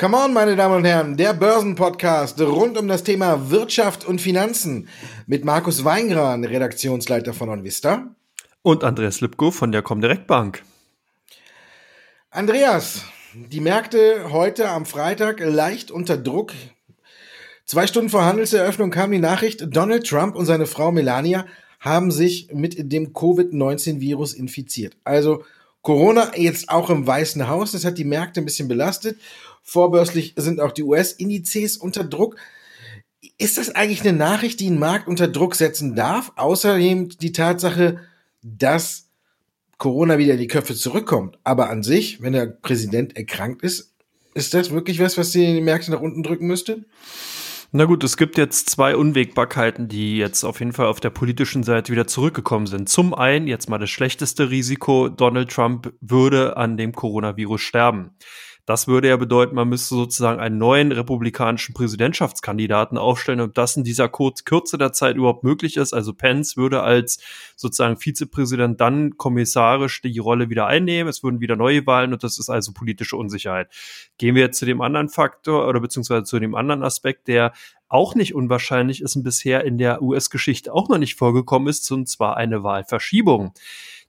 [0.00, 4.86] Come on, meine Damen und Herren, der Börsenpodcast rund um das Thema Wirtschaft und Finanzen
[5.26, 8.14] mit Markus Weingran, Redaktionsleiter von OnVista.
[8.62, 10.62] Und Andreas Lipko von der Comdirect Bank.
[12.30, 16.52] Andreas, die Märkte heute am Freitag leicht unter Druck.
[17.64, 21.44] Zwei Stunden vor Handelseröffnung kam die Nachricht, Donald Trump und seine Frau Melania
[21.80, 24.96] haben sich mit dem Covid-19-Virus infiziert.
[25.02, 25.42] Also
[25.82, 29.18] Corona jetzt auch im Weißen Haus, das hat die Märkte ein bisschen belastet.
[29.62, 32.36] Vorbörslich sind auch die US-Indizes unter Druck.
[33.36, 36.32] Ist das eigentlich eine Nachricht, die einen Markt unter Druck setzen darf?
[36.36, 37.98] Außerdem die Tatsache,
[38.42, 39.08] dass
[39.78, 41.38] Corona wieder in die Köpfe zurückkommt.
[41.44, 43.94] Aber an sich, wenn der Präsident erkrankt ist,
[44.34, 46.84] ist das wirklich was, was die Märkte nach unten drücken müsste?
[47.70, 51.64] Na gut, es gibt jetzt zwei Unwägbarkeiten, die jetzt auf jeden Fall auf der politischen
[51.64, 52.88] Seite wieder zurückgekommen sind.
[52.88, 58.12] Zum einen jetzt mal das schlechteste Risiko, Donald Trump würde an dem Coronavirus sterben.
[58.68, 63.82] Das würde ja bedeuten, man müsste sozusagen einen neuen republikanischen Präsidentschaftskandidaten aufstellen, ob das in
[63.82, 65.94] dieser Kürze der Zeit überhaupt möglich ist.
[65.94, 67.18] Also Pence würde als
[67.56, 71.08] sozusagen Vizepräsident dann kommissarisch die Rolle wieder einnehmen.
[71.08, 73.70] Es würden wieder neue Wahlen und das ist also politische Unsicherheit.
[74.18, 77.54] Gehen wir jetzt zu dem anderen Faktor oder beziehungsweise zu dem anderen Aspekt, der
[77.88, 82.06] auch nicht unwahrscheinlich ist und bisher in der US-Geschichte auch noch nicht vorgekommen ist, und
[82.06, 83.54] zwar eine Wahlverschiebung.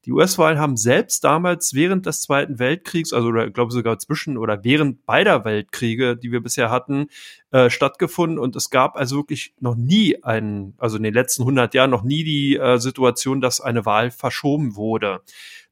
[0.05, 4.37] Die US-Wahlen haben selbst damals während des Zweiten Weltkriegs, also oder ich glaube sogar zwischen
[4.37, 7.07] oder während beider Weltkriege, die wir bisher hatten,
[7.51, 8.39] äh, stattgefunden.
[8.39, 12.03] Und es gab also wirklich noch nie einen, also in den letzten 100 Jahren noch
[12.03, 15.21] nie die äh, Situation, dass eine Wahl verschoben wurde.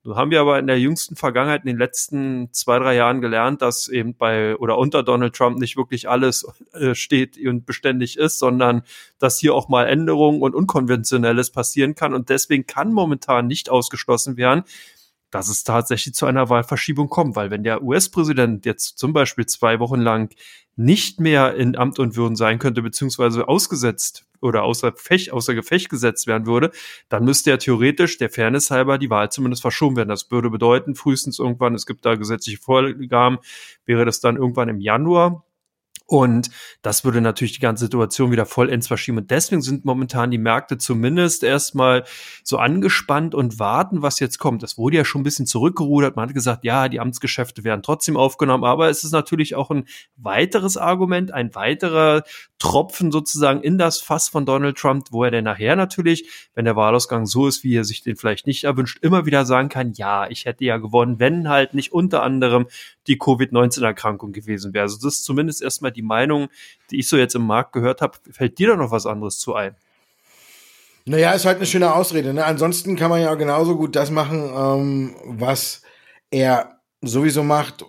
[0.08, 3.62] Nun haben wir aber in der jüngsten Vergangenheit, in den letzten zwei, drei Jahren gelernt,
[3.62, 8.40] dass eben bei oder unter Donald Trump nicht wirklich alles äh, steht und beständig ist,
[8.40, 8.84] sondern
[9.20, 12.14] dass hier auch mal Änderungen und Unkonventionelles passieren kann.
[12.14, 14.64] Und deswegen kann momentan nicht ausgeschlossen werden,
[15.30, 19.82] dass es tatsächlich zu einer Wahlverschiebung kommt, weil wenn der US-Präsident jetzt zum Beispiel zwei
[19.82, 20.34] Wochen lang
[20.78, 25.90] nicht mehr in Amt und Würden sein könnte, beziehungsweise ausgesetzt oder außer, Fech, außer Gefecht
[25.90, 26.72] gesetzt werden würde,
[27.10, 30.10] dann müsste ja theoretisch der Fairness halber die Wahl zumindest verschoben werden.
[30.10, 33.40] Das würde bedeuten, frühestens irgendwann, es gibt da gesetzliche Vorgaben,
[33.86, 35.47] wäre das dann irgendwann im Januar
[36.08, 36.50] und
[36.82, 39.18] das würde natürlich die ganze Situation wieder vollends verschieben.
[39.18, 42.06] Und deswegen sind momentan die Märkte zumindest erstmal
[42.46, 44.64] so angespannt und warten, was jetzt kommt.
[44.64, 46.16] Das wurde ja schon ein bisschen zurückgerudert.
[46.16, 48.64] Man hat gesagt, ja, die Amtsgeschäfte werden trotzdem aufgenommen.
[48.64, 49.84] Aber es ist natürlich auch ein
[50.16, 52.24] weiteres Argument, ein weiterer
[52.58, 56.78] Tropfen sozusagen in das Fass von Donald Trump, wo er denn nachher natürlich, wenn der
[56.78, 60.28] Wahlausgang so ist, wie er sich den vielleicht nicht erwünscht, immer wieder sagen kann, ja,
[60.30, 62.68] ich hätte ja gewonnen, wenn halt nicht unter anderem
[63.08, 64.84] die Covid-19-Erkrankung gewesen wäre.
[64.84, 66.48] Also das ist zumindest erstmal die Meinung,
[66.92, 68.18] die ich so jetzt im Markt gehört habe.
[68.32, 69.76] Fällt dir da noch was anderes zu ein?
[71.06, 72.34] Naja, ist halt eine schöne Ausrede.
[72.34, 72.44] Ne?
[72.44, 75.82] Ansonsten kann man ja genauso gut das machen, ähm, was
[76.32, 77.86] er sowieso macht,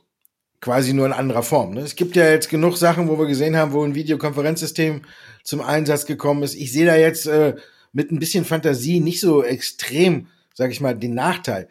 [0.60, 1.74] quasi nur in anderer Form.
[1.74, 1.80] Ne?
[1.80, 5.02] Es gibt ja jetzt genug Sachen, wo wir gesehen haben, wo ein Videokonferenzsystem
[5.42, 6.54] zum Einsatz gekommen ist.
[6.54, 7.56] Ich sehe da jetzt äh,
[7.92, 11.69] mit ein bisschen Fantasie nicht so extrem sag ich mal, den Nachteil.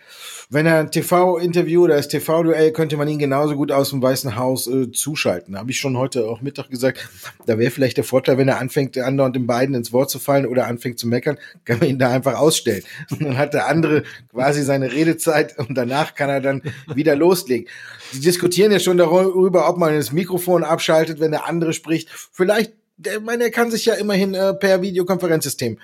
[0.50, 4.38] Wenn er ein TV-Interview oder das TV-Duell, könnte man ihn genauso gut aus dem Weißen
[4.38, 5.58] Haus äh, zuschalten.
[5.58, 7.10] Habe ich schon heute auch Mittag gesagt,
[7.46, 10.46] da wäre vielleicht der Vorteil, wenn er anfängt, andauernd den beiden ins Wort zu fallen
[10.46, 12.84] oder anfängt zu meckern, kann man ihn da einfach ausstellen.
[13.12, 16.62] Und dann hat der andere quasi seine Redezeit und danach kann er dann
[16.96, 17.68] wieder loslegen.
[18.14, 22.08] Sie diskutieren ja schon darüber, ob man das Mikrofon abschaltet, wenn der andere spricht.
[22.32, 25.78] Vielleicht, der, meine, er kann sich ja immerhin äh, per Videokonferenzsystem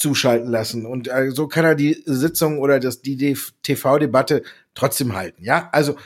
[0.00, 0.86] zuschalten lassen.
[0.86, 4.42] Und äh, so kann er die Sitzung oder das, die TV-Debatte
[4.74, 5.44] trotzdem halten.
[5.44, 5.96] Ja, also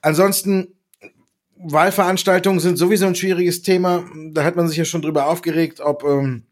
[0.00, 0.74] ansonsten
[1.58, 4.04] Wahlveranstaltungen sind sowieso ein schwieriges Thema.
[4.32, 6.44] Da hat man sich ja schon drüber aufgeregt, ob ähm,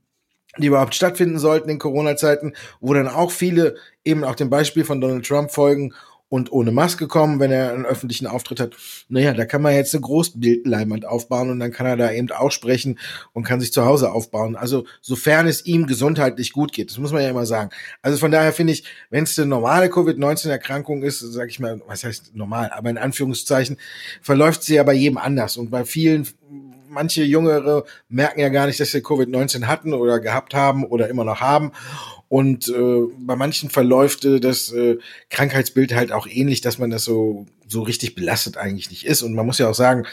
[0.58, 5.00] die überhaupt stattfinden sollten in Corona-Zeiten, wo dann auch viele eben auch dem Beispiel von
[5.00, 5.94] Donald Trump folgen
[6.28, 8.76] und ohne Maske kommen, wenn er einen öffentlichen Auftritt hat.
[9.08, 12.50] Naja, da kann man jetzt eine Großbildleinwand aufbauen und dann kann er da eben auch
[12.50, 12.98] sprechen
[13.32, 14.56] und kann sich zu Hause aufbauen.
[14.56, 17.70] Also sofern es ihm gesundheitlich gut geht, das muss man ja immer sagen.
[18.02, 22.04] Also von daher finde ich, wenn es eine normale Covid-19-Erkrankung ist, sage ich mal, was
[22.04, 23.76] heißt normal, aber in Anführungszeichen,
[24.20, 26.26] verläuft sie ja bei jedem anders und bei vielen
[26.94, 31.24] manche Jüngere merken ja gar nicht, dass sie Covid-19 hatten oder gehabt haben oder immer
[31.24, 31.72] noch haben.
[32.28, 34.98] Und äh, bei manchen verläuft äh, das äh,
[35.30, 39.22] Krankheitsbild halt auch ähnlich, dass man das so so richtig belastet eigentlich nicht ist.
[39.22, 40.04] Und man muss ja auch sagen,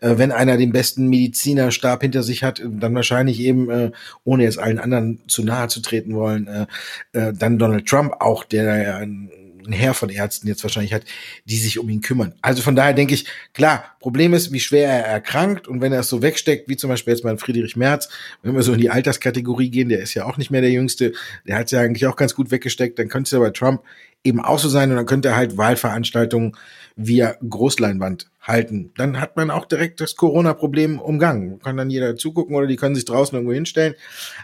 [0.00, 3.90] äh, wenn einer den besten Medizinerstab hinter sich hat, dann wahrscheinlich eben, äh,
[4.24, 6.66] ohne jetzt allen anderen zu nahe zu treten wollen, äh,
[7.12, 9.30] äh, dann Donald Trump auch, der ja ein
[9.68, 11.04] ein Heer von Ärzten jetzt wahrscheinlich hat,
[11.44, 12.34] die sich um ihn kümmern.
[12.42, 16.00] Also von daher denke ich, klar, Problem ist, wie schwer er erkrankt und wenn er
[16.00, 18.08] es so wegsteckt, wie zum Beispiel jetzt bei Friedrich Merz,
[18.42, 21.12] wenn wir so in die Alterskategorie gehen, der ist ja auch nicht mehr der Jüngste,
[21.46, 23.82] der hat es ja eigentlich auch ganz gut weggesteckt, dann könnte es ja bei Trump
[24.24, 26.56] eben auch so sein und dann könnte er halt Wahlveranstaltungen
[26.96, 28.90] via Großleinwand halten.
[28.96, 31.60] Dann hat man auch direkt das Corona-Problem umgangen.
[31.60, 33.94] Kann dann jeder zugucken oder die können sich draußen irgendwo hinstellen.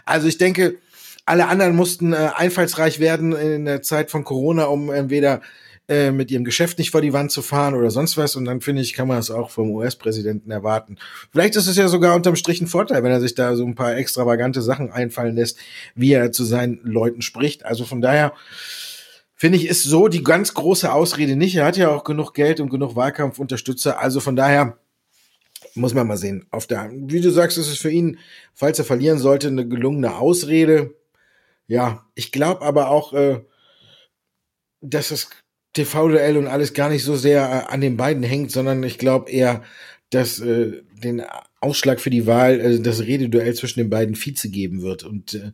[0.05, 0.77] Also ich denke,
[1.25, 5.41] alle anderen mussten äh, einfallsreich werden in der Zeit von Corona, um entweder
[5.87, 8.35] äh, mit ihrem Geschäft nicht vor die Wand zu fahren oder sonst was.
[8.35, 10.97] Und dann finde ich, kann man das auch vom US-Präsidenten erwarten.
[11.31, 13.75] Vielleicht ist es ja sogar unterm Strich ein Vorteil, wenn er sich da so ein
[13.75, 15.57] paar extravagante Sachen einfallen lässt,
[15.93, 17.65] wie er zu seinen Leuten spricht.
[17.65, 18.33] Also von daher
[19.35, 21.55] finde ich, ist so die ganz große Ausrede nicht.
[21.55, 23.99] Er hat ja auch genug Geld und genug Wahlkampfunterstützer.
[23.99, 24.77] Also von daher
[25.75, 26.47] muss man mal sehen.
[26.51, 28.17] Auf der, wie du sagst, ist es für ihn,
[28.53, 30.95] falls er verlieren sollte, eine gelungene Ausrede.
[31.67, 33.41] Ja, ich glaube aber auch, äh,
[34.81, 35.29] dass das
[35.73, 39.31] TV-Duell und alles gar nicht so sehr äh, an den beiden hängt, sondern ich glaube
[39.31, 39.63] eher,
[40.09, 41.23] dass äh, den
[41.59, 45.03] Ausschlag für die Wahl, äh, das Rededuell zwischen den beiden Vize geben wird.
[45.03, 45.51] Und äh,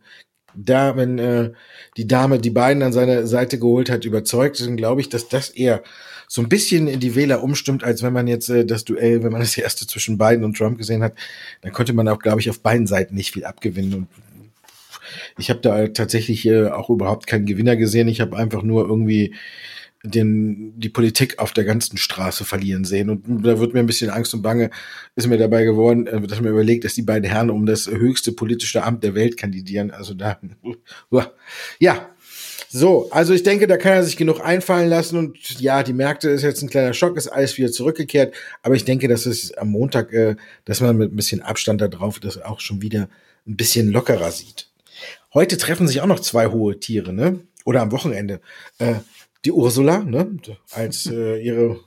[0.54, 1.52] da, wenn äh,
[1.98, 5.50] die Dame die beiden an seine Seite geholt hat, überzeugt, dann glaube ich, dass das
[5.50, 5.82] eher
[6.28, 9.32] so ein bisschen in die Wähler umstimmt, als wenn man jetzt äh, das Duell, wenn
[9.32, 11.14] man das erste zwischen Biden und Trump gesehen hat,
[11.62, 13.94] dann konnte man auch, glaube ich, auf beiden Seiten nicht viel abgewinnen.
[13.94, 14.08] Und
[15.38, 18.08] ich habe da tatsächlich äh, auch überhaupt keinen Gewinner gesehen.
[18.08, 19.34] Ich habe einfach nur irgendwie
[20.04, 23.10] den, die Politik auf der ganzen Straße verlieren sehen.
[23.10, 24.72] Und da wird mir ein bisschen Angst und Bange,
[25.16, 28.32] ist mir dabei geworden, äh, dass mir überlegt, dass die beiden Herren um das höchste
[28.32, 29.92] politische Amt der Welt kandidieren.
[29.92, 30.40] Also da,
[31.80, 32.10] ja.
[32.74, 36.30] So, also ich denke, da kann er sich genug einfallen lassen und ja, die Märkte
[36.30, 39.72] ist jetzt ein kleiner Schock, ist alles wieder zurückgekehrt, aber ich denke, dass es am
[39.72, 43.10] Montag, äh, dass man mit ein bisschen Abstand da drauf das auch schon wieder
[43.46, 44.71] ein bisschen lockerer sieht.
[45.34, 47.40] Heute treffen sich auch noch zwei hohe Tiere, ne?
[47.64, 48.42] Oder am Wochenende.
[48.80, 48.96] Äh,
[49.46, 50.38] die Ursula, ne,
[50.72, 51.80] als äh, ihre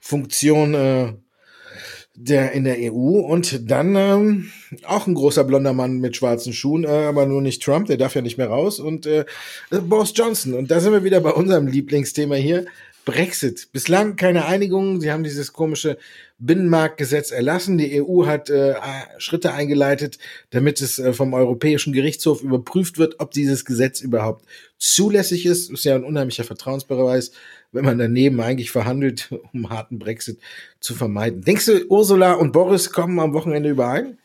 [0.00, 1.12] Funktion äh,
[2.14, 4.50] der in der EU und dann ähm,
[4.84, 8.14] auch ein großer blonder Mann mit schwarzen Schuhen, äh, aber nur nicht Trump, der darf
[8.14, 8.78] ja nicht mehr raus.
[8.78, 9.24] Und äh,
[9.70, 10.54] Boris Johnson.
[10.54, 12.66] Und da sind wir wieder bei unserem Lieblingsthema hier,
[13.10, 13.70] Brexit.
[13.72, 15.00] Bislang keine Einigung.
[15.00, 15.98] Sie haben dieses komische
[16.38, 17.76] Binnenmarktgesetz erlassen.
[17.76, 18.74] Die EU hat äh,
[19.18, 20.18] Schritte eingeleitet,
[20.50, 24.44] damit es äh, vom Europäischen Gerichtshof überprüft wird, ob dieses Gesetz überhaupt
[24.78, 25.72] zulässig ist.
[25.72, 27.32] Ist ja ein unheimlicher Vertrauensbeweis,
[27.72, 30.38] wenn man daneben eigentlich verhandelt, um harten Brexit
[30.78, 31.42] zu vermeiden.
[31.42, 34.18] Denkst du, Ursula und Boris kommen am Wochenende überein?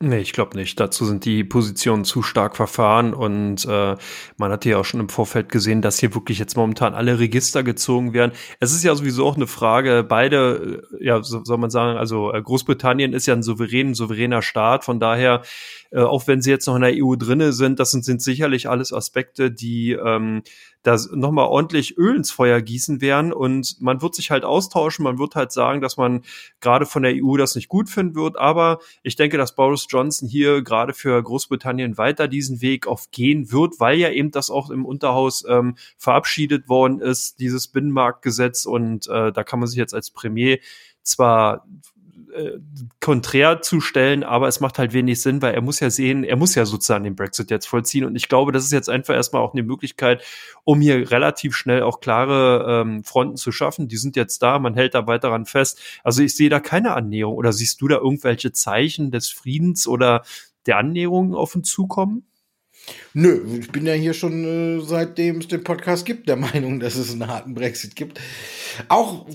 [0.00, 0.78] Nee, ich glaube nicht.
[0.78, 3.96] Dazu sind die Positionen zu stark verfahren und äh,
[4.36, 7.64] man hat ja auch schon im Vorfeld gesehen, dass hier wirklich jetzt momentan alle Register
[7.64, 8.30] gezogen werden.
[8.60, 12.32] Es ist ja sowieso auch eine Frage, beide, äh, ja, so, soll man sagen, also
[12.32, 15.42] äh, Großbritannien ist ja ein souverän, souveräner Staat, von daher,
[15.90, 18.68] äh, auch wenn sie jetzt noch in der EU drinne sind, das sind, sind sicherlich
[18.68, 20.42] alles Aspekte, die ähm,
[20.82, 23.32] da nochmal ordentlich Öl ins Feuer gießen werden.
[23.32, 26.22] Und man wird sich halt austauschen, man wird halt sagen, dass man
[26.60, 30.28] gerade von der EU das nicht gut finden wird, aber ich denke, dass Boris Johnson
[30.28, 34.70] hier gerade für Großbritannien weiter diesen Weg auf gehen wird, weil ja eben das auch
[34.70, 38.66] im Unterhaus ähm, verabschiedet worden ist, dieses Binnenmarktgesetz.
[38.66, 40.58] Und äh, da kann man sich jetzt als Premier
[41.02, 41.66] zwar
[42.34, 42.58] äh,
[43.00, 46.36] konträr zu stellen, aber es macht halt wenig Sinn, weil er muss ja sehen, er
[46.36, 48.04] muss ja sozusagen den Brexit jetzt vollziehen.
[48.04, 50.24] Und ich glaube, das ist jetzt einfach erstmal auch eine Möglichkeit,
[50.64, 53.88] um hier relativ schnell auch klare ähm, Fronten zu schaffen.
[53.88, 55.80] Die sind jetzt da, man hält da weiter daran fest.
[56.02, 57.36] Also ich sehe da keine Annäherung.
[57.36, 60.22] Oder siehst du da irgendwelche Zeichen des Friedens oder
[60.66, 62.24] der Annäherung auf uns zukommen?
[63.12, 66.96] Nö, ich bin ja hier schon äh, seitdem es den Podcast gibt der Meinung, dass
[66.96, 68.20] es einen harten Brexit gibt.
[68.88, 69.26] Auch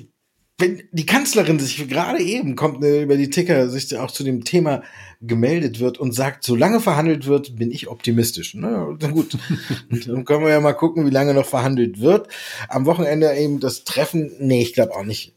[0.60, 4.44] wenn die Kanzlerin sich gerade eben kommt ne, über die Ticker, sich auch zu dem
[4.44, 4.84] Thema
[5.22, 8.54] gemeldet wird und sagt, solange verhandelt wird, bin ich optimistisch.
[8.54, 9.10] Na ne?
[9.12, 9.38] gut,
[10.06, 12.28] dann können wir ja mal gucken, wie lange noch verhandelt wird.
[12.70, 15.34] Am Wochenende eben das Treffen, nee, ich glaube auch nicht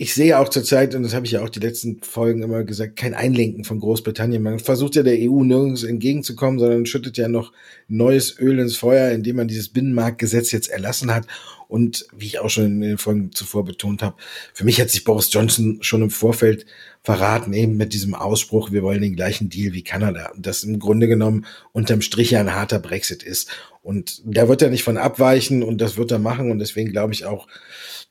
[0.00, 2.96] ich sehe auch zurzeit, und das habe ich ja auch die letzten Folgen immer gesagt,
[2.96, 4.42] kein Einlenken von Großbritannien.
[4.42, 7.52] Man versucht ja der EU nirgends entgegenzukommen, sondern schüttet ja noch
[7.86, 11.26] neues Öl ins Feuer, indem man dieses Binnenmarktgesetz jetzt erlassen hat.
[11.70, 14.16] Und wie ich auch schon in den Folgen zuvor betont habe,
[14.52, 16.66] für mich hat sich Boris Johnson schon im Vorfeld
[17.02, 20.32] verraten, eben mit diesem Ausspruch, wir wollen den gleichen Deal wie Kanada.
[20.34, 23.48] Und das im Grunde genommen unterm Strich ja ein harter Brexit ist.
[23.82, 26.50] Und da wird er nicht von abweichen und das wird er machen.
[26.50, 27.46] Und deswegen glaube ich auch,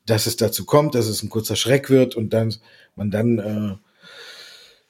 [0.05, 2.55] dass es dazu kommt, dass es ein kurzer Schreck wird und dann
[2.95, 3.88] man dann äh,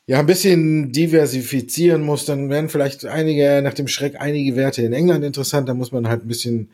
[0.09, 4.91] ja ein bisschen diversifizieren muss, dann werden vielleicht einige nach dem Schreck einige Werte in
[4.91, 5.69] England interessant.
[5.69, 6.71] Da muss man halt ein bisschen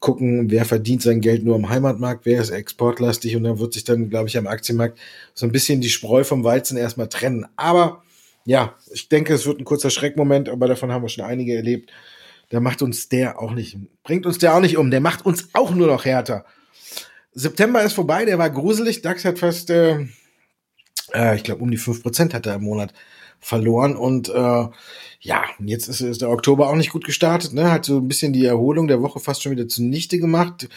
[0.00, 3.84] gucken, wer verdient sein Geld nur am Heimatmarkt, wer ist exportlastig und dann wird sich
[3.84, 4.98] dann, glaube ich, am Aktienmarkt
[5.32, 7.46] so ein bisschen die Spreu vom Weizen erstmal trennen.
[7.54, 8.02] Aber
[8.44, 11.92] ja, ich denke, es wird ein kurzer Schreckmoment, aber davon haben wir schon einige erlebt.
[12.48, 14.90] Da macht uns der auch nicht, bringt uns der auch nicht um.
[14.90, 16.44] Der macht uns auch nur noch härter.
[17.32, 19.02] September ist vorbei, der war gruselig.
[19.02, 20.06] DAX hat fast, äh,
[21.14, 22.92] äh, ich glaube, um die fünf Prozent hat er im Monat
[23.40, 23.96] verloren.
[23.96, 24.66] Und äh,
[25.20, 27.52] ja, jetzt ist, ist der Oktober auch nicht gut gestartet.
[27.52, 27.70] Ne?
[27.70, 30.68] Hat so ein bisschen die Erholung der Woche fast schon wieder zunichte gemacht.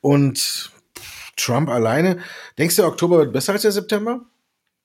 [0.00, 0.72] Und
[1.36, 2.18] Trump alleine.
[2.58, 4.20] Denkst du, Oktober wird besser als der September?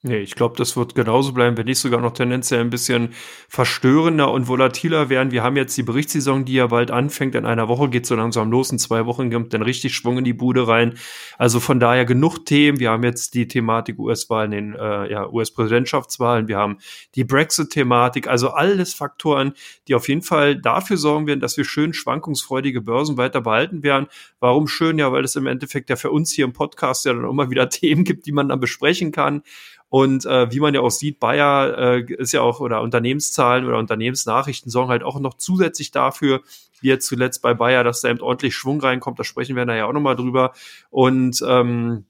[0.02, 3.10] Nee, ich glaube, das wird genauso bleiben, wenn nicht sogar noch tendenziell ein bisschen
[3.50, 5.30] verstörender und volatiler werden.
[5.30, 7.34] Wir haben jetzt die Berichtssaison, die ja bald anfängt.
[7.34, 8.72] In einer Woche geht so langsam los.
[8.72, 10.94] In zwei Wochen kommt dann richtig Schwung in die Bude rein.
[11.36, 12.80] Also von daher genug Themen.
[12.80, 16.48] Wir haben jetzt die Thematik US-Wahlen, den äh, ja, US-Präsidentschaftswahlen.
[16.48, 16.78] Wir haben
[17.14, 18.26] die Brexit-Thematik.
[18.26, 19.52] Also alles Faktoren,
[19.86, 24.06] die auf jeden Fall dafür sorgen werden, dass wir schön schwankungsfreudige Börsen weiter behalten werden.
[24.38, 24.98] Warum schön?
[24.98, 27.68] Ja, weil es im Endeffekt ja für uns hier im Podcast ja dann immer wieder
[27.68, 29.42] Themen gibt, die man dann besprechen kann.
[29.90, 33.76] Und äh, wie man ja auch sieht, Bayer äh, ist ja auch, oder Unternehmenszahlen oder
[33.76, 36.42] Unternehmensnachrichten sorgen halt auch noch zusätzlich dafür,
[36.80, 39.18] wie jetzt zuletzt bei Bayer, dass da eben ordentlich Schwung reinkommt.
[39.18, 40.52] Da sprechen wir nachher auch nochmal drüber.
[40.90, 42.06] Und ähm,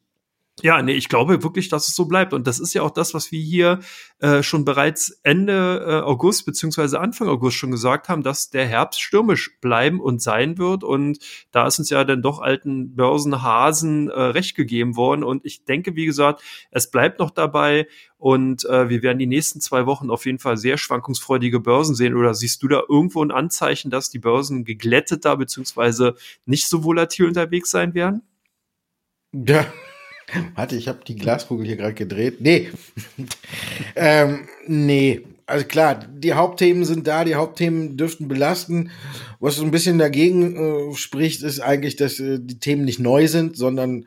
[0.63, 2.35] ja, nee, ich glaube wirklich, dass es so bleibt.
[2.35, 3.81] Und das ist ja auch das, was wir hier
[4.19, 9.01] äh, schon bereits Ende äh, August beziehungsweise Anfang August schon gesagt haben, dass der Herbst
[9.01, 10.85] stürmisch bleiben und sein wird.
[10.85, 11.19] Und
[11.51, 15.25] da ist uns ja dann doch alten Börsenhasen äh, recht gegeben worden.
[15.25, 17.87] Und ich denke, wie gesagt, es bleibt noch dabei.
[18.19, 22.15] Und äh, wir werden die nächsten zwei Wochen auf jeden Fall sehr schwankungsfreudige Börsen sehen.
[22.15, 27.27] Oder siehst du da irgendwo ein Anzeichen, dass die Börsen geglätteter beziehungsweise nicht so volatil
[27.27, 28.23] unterwegs sein werden?
[29.33, 29.65] Ja,
[30.55, 32.41] Warte, ich habe die Glaskugel hier gerade gedreht.
[32.41, 32.71] Nee.
[33.97, 35.23] ähm, nee.
[35.47, 38.91] Also klar, die Hauptthemen sind da, die Hauptthemen dürften belasten.
[39.41, 43.27] Was so ein bisschen dagegen äh, spricht, ist eigentlich, dass äh, die Themen nicht neu
[43.27, 44.07] sind, sondern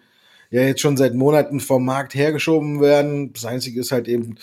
[0.51, 3.33] ja jetzt schon seit Monaten vom Markt hergeschoben werden.
[3.33, 4.35] Das Einzige ist halt eben,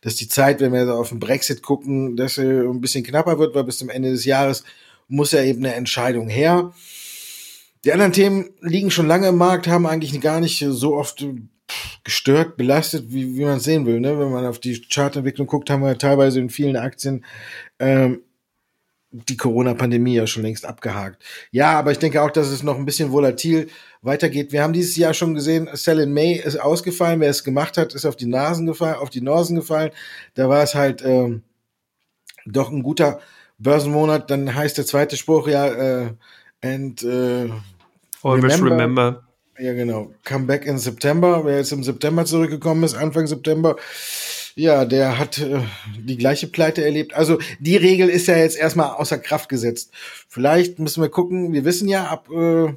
[0.00, 3.54] dass die Zeit, wenn wir auf den Brexit gucken, dass äh, ein bisschen knapper wird,
[3.54, 4.64] weil bis zum Ende des Jahres
[5.08, 6.72] muss ja eben eine Entscheidung her.
[7.84, 11.24] Die anderen Themen liegen schon lange im Markt, haben eigentlich gar nicht so oft
[12.04, 14.00] gestört, belastet, wie, wie man es sehen will.
[14.00, 14.18] Ne?
[14.18, 17.24] Wenn man auf die Chartentwicklung guckt, haben wir teilweise in vielen Aktien
[17.78, 18.22] ähm,
[19.10, 21.22] die Corona-Pandemie ja schon längst abgehakt.
[21.50, 23.68] Ja, aber ich denke auch, dass es noch ein bisschen volatil
[24.02, 24.52] weitergeht.
[24.52, 27.20] Wir haben dieses Jahr schon gesehen, Sell in May ist ausgefallen.
[27.20, 29.90] Wer es gemacht hat, ist auf die Nasen gefallen, auf die Nasen gefallen.
[30.34, 31.42] Da war es halt ähm,
[32.44, 33.20] doch ein guter
[33.58, 34.30] Börsenmonat.
[34.30, 36.10] Dann heißt der zweite Spruch ja, äh,
[36.62, 37.54] And uh,
[38.22, 39.22] always remember, remember.
[39.58, 40.12] Ja, genau.
[40.24, 41.44] Come back in September.
[41.44, 43.76] Wer jetzt im September zurückgekommen ist, Anfang September,
[44.54, 45.60] ja, der hat äh,
[45.98, 47.14] die gleiche Pleite erlebt.
[47.14, 49.92] Also die Regel ist ja jetzt erstmal außer Kraft gesetzt.
[50.28, 52.74] Vielleicht müssen wir gucken, wir wissen ja, ab äh,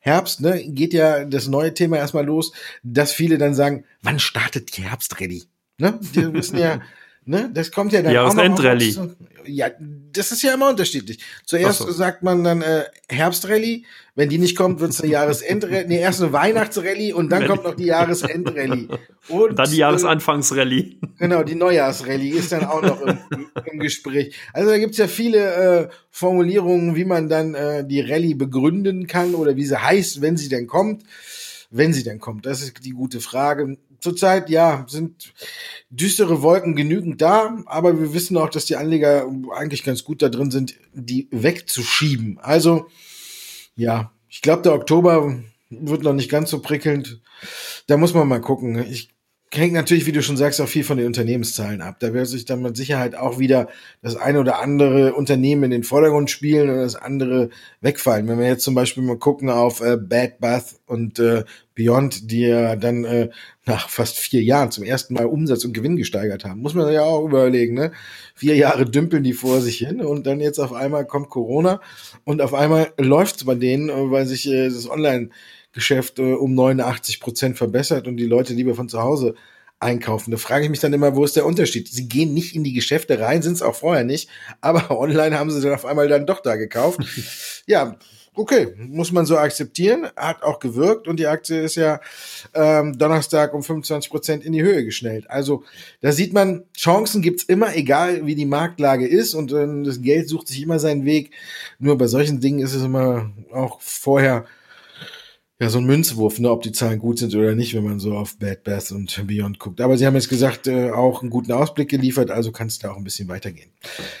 [0.00, 4.76] Herbst ne, geht ja das neue Thema erstmal los, dass viele dann sagen, wann startet
[4.76, 5.44] die Herbstrallye?
[5.78, 5.98] Ne?
[6.14, 6.80] Die wissen ja,
[7.28, 7.50] Ne?
[7.52, 8.96] Das kommt ja dann ja, auch noch Endrallye.
[8.98, 9.10] Auf,
[9.44, 9.68] ja,
[10.12, 11.22] das ist ja immer unterschiedlich.
[11.44, 11.90] Zuerst so.
[11.90, 16.22] sagt man dann äh, Herbstrallye, wenn die nicht kommt, wird es eine Jahresendrallye, nee, erst
[16.22, 18.88] eine Weihnachtsrallye und dann kommt noch die Jahresendrallye.
[19.28, 20.80] Und, und dann die Jahresanfangsrallye.
[20.80, 23.18] Äh, genau, die Neujahrsrallye ist dann auch noch im,
[23.72, 24.34] im Gespräch.
[24.54, 29.34] Also da gibt's ja viele äh, Formulierungen, wie man dann äh, die Rallye begründen kann
[29.34, 31.02] oder wie sie heißt, wenn sie denn kommt.
[31.70, 35.32] Wenn sie denn kommt, das ist die gute Frage zurzeit, ja, sind
[35.90, 40.28] düstere Wolken genügend da, aber wir wissen auch, dass die Anleger eigentlich ganz gut da
[40.28, 42.38] drin sind, die wegzuschieben.
[42.40, 42.86] Also,
[43.76, 45.38] ja, ich glaube, der Oktober
[45.70, 47.20] wird noch nicht ganz so prickelnd.
[47.86, 48.78] Da muss man mal gucken.
[48.90, 49.10] Ich
[49.52, 51.96] hängt natürlich, wie du schon sagst, auch viel von den Unternehmenszahlen ab.
[52.00, 53.68] Da wird sich dann mit Sicherheit auch wieder
[54.02, 57.50] das eine oder andere Unternehmen in den Vordergrund spielen und das andere
[57.80, 58.28] wegfallen.
[58.28, 62.40] Wenn wir jetzt zum Beispiel mal gucken auf äh, Bad Bath und äh, Beyond, die
[62.40, 63.30] ja dann äh,
[63.64, 67.04] nach fast vier Jahren zum ersten Mal Umsatz und Gewinn gesteigert haben, muss man ja
[67.04, 67.74] auch überlegen.
[67.74, 67.92] Ne?
[68.34, 71.80] Vier Jahre dümpeln die vor sich hin und dann jetzt auf einmal kommt Corona
[72.24, 75.30] und auf einmal läuft's bei denen, äh, weil sich äh, das Online
[75.78, 79.36] Geschäft äh, um 89 Prozent verbessert und die Leute lieber von zu Hause
[79.78, 80.32] einkaufen.
[80.32, 81.86] Da frage ich mich dann immer, wo ist der Unterschied?
[81.86, 84.28] Sie gehen nicht in die Geschäfte rein, sind es auch vorher nicht,
[84.60, 87.00] aber online haben sie dann auf einmal dann doch da gekauft.
[87.66, 87.96] ja,
[88.34, 92.00] okay, muss man so akzeptieren, hat auch gewirkt und die Aktie ist ja
[92.54, 95.30] ähm, Donnerstag um 25 Prozent in die Höhe geschnellt.
[95.30, 95.62] Also
[96.00, 100.28] da sieht man, Chancen gibt's immer, egal wie die Marktlage ist und äh, das Geld
[100.28, 101.30] sucht sich immer seinen Weg.
[101.78, 104.44] Nur bei solchen Dingen ist es immer auch vorher
[105.60, 108.14] ja, so ein Münzwurf, ne, ob die Zahlen gut sind oder nicht, wenn man so
[108.16, 109.80] auf Bad Bath und Beyond guckt.
[109.80, 112.92] Aber sie haben jetzt gesagt, äh, auch einen guten Ausblick geliefert, also kann es da
[112.92, 113.70] auch ein bisschen weitergehen.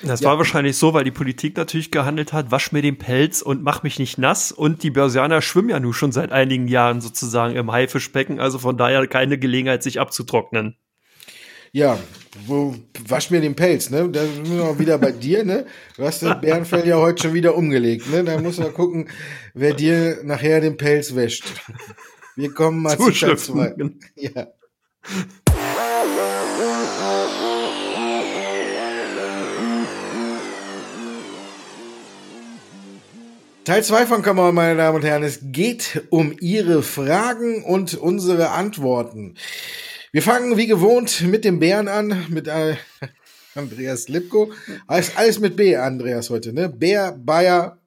[0.02, 0.30] Das ja.
[0.30, 3.84] war wahrscheinlich so, weil die Politik natürlich gehandelt hat, wasch mir den Pelz und mach
[3.84, 4.50] mich nicht nass.
[4.50, 8.76] Und die Börsianer schwimmen ja nun schon seit einigen Jahren sozusagen im Haifischbecken, also von
[8.76, 10.74] daher keine Gelegenheit, sich abzutrocknen.
[11.72, 11.98] Ja,
[12.46, 12.74] wo,
[13.06, 14.08] wasch mir den Pelz, ne?
[14.08, 15.66] Da sind wir auch wieder bei dir, ne?
[15.96, 18.24] Du hast das Bärenfell ja heute schon wieder umgelegt, ne?
[18.24, 19.08] Da muss man gucken,
[19.54, 21.44] wer dir nachher den Pelz wäscht.
[22.36, 23.74] Wir kommen mal zu Teil 2.
[24.16, 24.46] Ja.
[33.64, 35.22] Teil 2 von Kammer, meine Damen und Herren.
[35.22, 39.34] Es geht um Ihre Fragen und unsere Antworten.
[40.10, 42.76] Wir fangen wie gewohnt mit dem Bären an, mit äh,
[43.54, 44.52] Andreas Lipko.
[44.86, 46.68] Alles, alles mit B, Andreas, heute, ne?
[46.68, 47.78] Bär, Bayer,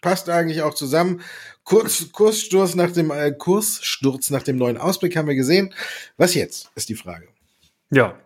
[0.00, 1.20] passt eigentlich auch zusammen.
[1.64, 5.74] Kurz, Kurssturz nach dem, äh, Kurssturz nach dem neuen Ausblick haben wir gesehen.
[6.16, 7.28] Was jetzt, ist die Frage.
[7.90, 8.18] Ja.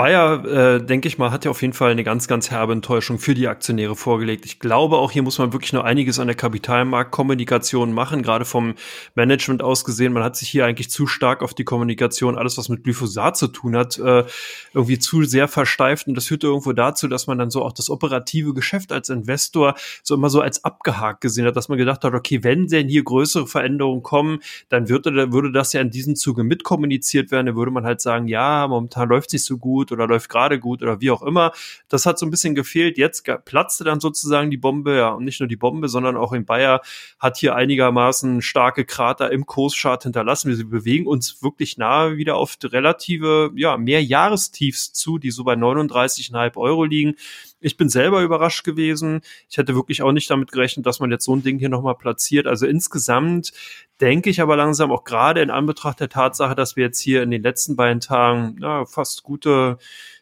[0.00, 3.18] Bayer, äh, denke ich mal, hat ja auf jeden Fall eine ganz, ganz herbe Enttäuschung
[3.18, 4.46] für die Aktionäre vorgelegt.
[4.46, 8.76] Ich glaube, auch hier muss man wirklich noch einiges an der Kapitalmarktkommunikation machen, gerade vom
[9.14, 10.14] Management aus gesehen.
[10.14, 13.48] Man hat sich hier eigentlich zu stark auf die Kommunikation, alles was mit Glyphosat zu
[13.48, 14.24] tun hat, äh,
[14.72, 16.06] irgendwie zu sehr versteift.
[16.06, 19.74] Und das führte irgendwo dazu, dass man dann so auch das operative Geschäft als Investor
[20.02, 23.04] so immer so als abgehakt gesehen hat, dass man gedacht hat, okay, wenn denn hier
[23.04, 24.38] größere Veränderungen kommen,
[24.70, 27.44] dann würde, würde das ja in diesem Zuge mitkommuniziert werden.
[27.44, 30.58] Dann würde man halt sagen, ja, momentan läuft es nicht so gut oder läuft gerade
[30.58, 31.52] gut oder wie auch immer.
[31.88, 32.98] Das hat so ein bisschen gefehlt.
[32.98, 36.44] Jetzt platzte dann sozusagen die Bombe, ja, und nicht nur die Bombe, sondern auch in
[36.44, 36.80] Bayer
[37.18, 40.56] hat hier einigermaßen starke Krater im Kurschart hinterlassen.
[40.56, 45.54] Wir bewegen uns wirklich nahe wieder auf relative, ja, mehr Jahrestiefs zu, die so bei
[45.54, 47.14] 39,5 Euro liegen.
[47.60, 49.20] Ich bin selber überrascht gewesen.
[49.48, 51.96] Ich hätte wirklich auch nicht damit gerechnet, dass man jetzt so ein Ding hier nochmal
[51.96, 52.46] platziert.
[52.46, 53.52] Also insgesamt
[54.00, 57.30] denke ich aber langsam auch gerade in Anbetracht der Tatsache, dass wir jetzt hier in
[57.30, 59.78] den letzten beiden Tagen ja, fast gute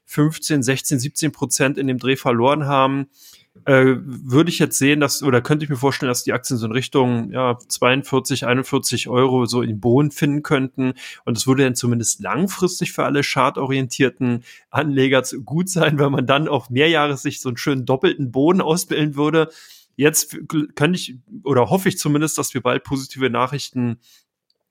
[0.07, 3.09] 15, 16, 17 Prozent in dem Dreh verloren haben,
[3.65, 6.67] äh, würde ich jetzt sehen, dass, oder könnte ich mir vorstellen, dass die Aktien so
[6.67, 10.95] in Richtung ja, 42, 41 Euro so in Boden finden könnten.
[11.25, 16.49] Und es würde dann zumindest langfristig für alle chartorientierten Anleger gut sein, wenn man dann
[16.49, 19.51] auf Mehrjahressicht so einen schönen doppelten Boden ausbilden würde.
[19.97, 23.99] Jetzt könnte ich oder hoffe ich zumindest, dass wir bald positive Nachrichten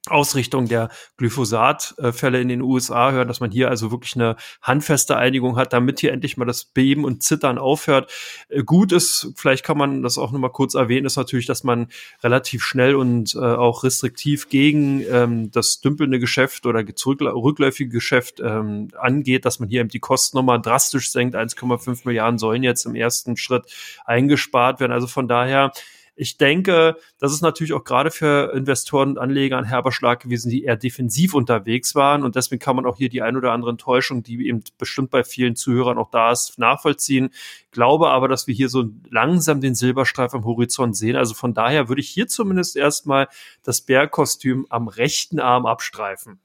[0.09, 5.57] Ausrichtung der Glyphosat-Fälle in den USA hören, dass man hier also wirklich eine handfeste Einigung
[5.57, 8.11] hat, damit hier endlich mal das Beben und Zittern aufhört.
[8.49, 11.87] Äh, gut ist, vielleicht kann man das auch nochmal kurz erwähnen, ist natürlich, dass man
[12.23, 18.89] relativ schnell und äh, auch restriktiv gegen ähm, das dümpelnde Geschäft oder rückläufige Geschäft ähm,
[18.99, 21.35] angeht, dass man hier eben die Kosten nochmal drastisch senkt.
[21.35, 23.65] 1,5 Milliarden sollen jetzt im ersten Schritt
[24.05, 24.91] eingespart werden.
[24.91, 25.71] Also von daher
[26.17, 30.49] ich denke, das ist natürlich auch gerade für Investoren und Anleger ein herber Schlag gewesen,
[30.49, 32.23] die eher defensiv unterwegs waren.
[32.23, 35.23] Und deswegen kann man auch hier die ein oder andere Enttäuschung, die eben bestimmt bei
[35.23, 37.29] vielen Zuhörern auch da ist, nachvollziehen.
[37.71, 41.15] Glaube aber, dass wir hier so langsam den Silberstreif am Horizont sehen.
[41.15, 43.27] Also von daher würde ich hier zumindest erstmal
[43.63, 46.39] das Bärkostüm am rechten Arm abstreifen.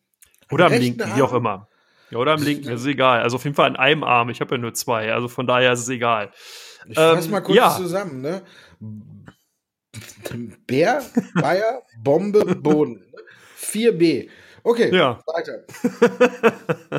[0.51, 1.17] Oder am, am linken, Arm?
[1.17, 1.69] wie auch immer.
[2.11, 3.23] Ja, oder am linken, ist egal.
[3.23, 4.29] Also auf jeden Fall an einem Arm.
[4.29, 5.15] Ich habe ja nur zwei.
[5.15, 6.31] Also von daher ist es egal.
[6.87, 7.71] Ich fasse ähm, mal kurz ja.
[7.75, 8.21] zusammen.
[8.21, 8.43] Ne?
[10.67, 11.03] Bär,
[11.35, 13.03] Bayer, Bombe, Boden.
[13.59, 14.29] 4b.
[14.65, 15.21] Okay, ja.
[15.27, 15.65] weiter.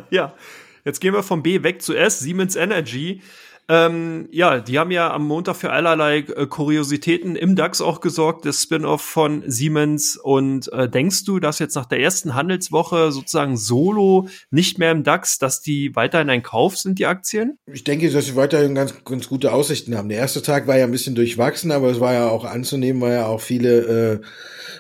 [0.09, 0.35] ja,
[0.83, 3.21] jetzt gehen wir vom B weg zu S, Siemens Energy.
[3.69, 8.45] Ähm, ja, die haben ja am Montag für allerlei äh, Kuriositäten im DAX auch gesorgt,
[8.45, 10.17] das Spin-off von Siemens.
[10.17, 15.03] Und äh, denkst du, dass jetzt nach der ersten Handelswoche sozusagen solo nicht mehr im
[15.03, 17.57] DAX, dass die weiterhin ein Kauf sind, die Aktien?
[17.71, 20.09] Ich denke, dass sie weiterhin ganz, ganz gute Aussichten haben.
[20.09, 23.13] Der erste Tag war ja ein bisschen durchwachsen, aber es war ja auch anzunehmen, weil
[23.13, 24.21] ja auch viele äh,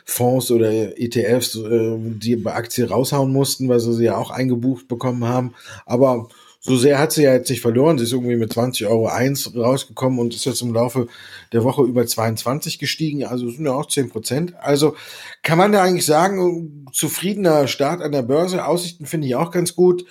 [0.05, 5.25] Fonds oder ETFs äh, die Aktien raushauen mussten, weil sie sie ja auch eingebucht bekommen
[5.25, 5.53] haben.
[5.85, 6.27] Aber
[6.65, 7.97] so sehr hat sie ja jetzt nicht verloren.
[7.97, 11.07] Sie ist irgendwie mit 20 Euro eins rausgekommen und ist jetzt im Laufe
[11.51, 13.25] der Woche über 22 gestiegen.
[13.25, 14.53] Also sind ja auch 10 Prozent.
[14.61, 14.95] Also
[15.41, 18.65] kann man da eigentlich sagen, zufriedener Start an der Börse.
[18.65, 20.05] Aussichten finde ich auch ganz gut.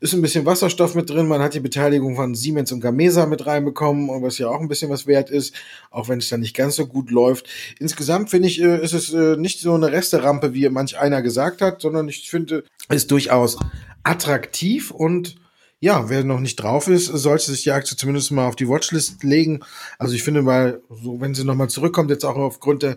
[0.00, 1.26] Ist ein bisschen Wasserstoff mit drin.
[1.26, 4.90] Man hat die Beteiligung von Siemens und Gamesa mit reinbekommen, was ja auch ein bisschen
[4.90, 5.54] was wert ist,
[5.90, 7.48] auch wenn es dann nicht ganz so gut läuft.
[7.78, 11.62] Insgesamt finde ich, äh, ist es äh, nicht so eine Resterampe, wie manch einer gesagt
[11.62, 13.56] hat, sondern ich finde, es durchaus
[14.02, 15.36] attraktiv und
[15.84, 19.22] ja, wer noch nicht drauf ist, sollte sich die Aktie zumindest mal auf die Watchlist
[19.22, 19.60] legen.
[19.98, 22.96] Also ich finde mal, so wenn sie nochmal zurückkommt, jetzt auch aufgrund der,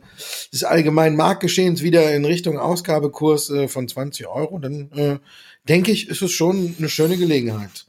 [0.53, 5.17] des allgemeinen Marktgeschehens wieder in Richtung Ausgabekurs äh, von 20 Euro, dann äh,
[5.67, 7.87] denke ich, ist es schon eine schöne Gelegenheit.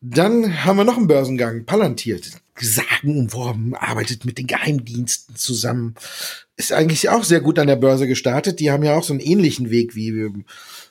[0.00, 2.18] Dann haben wir noch einen Börsengang, Palantir,
[2.58, 5.94] sagenumworben, arbeitet mit den Geheimdiensten zusammen.
[6.56, 8.58] Ist eigentlich auch sehr gut an der Börse gestartet.
[8.58, 10.10] Die haben ja auch so einen ähnlichen Weg wie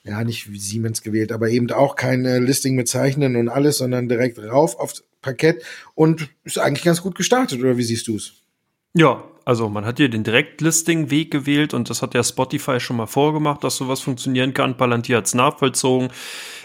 [0.03, 4.09] ja, nicht Siemens gewählt, aber eben auch kein äh, Listing mit Zeichnen und alles, sondern
[4.09, 8.33] direkt rauf aufs Parkett und ist eigentlich ganz gut gestartet, oder wie siehst du es?
[8.93, 13.08] Ja, also man hat hier den Direktlisting-Weg gewählt und das hat ja Spotify schon mal
[13.08, 14.77] vorgemacht, dass sowas funktionieren kann.
[14.77, 16.10] Palantir hat es nachvollzogen.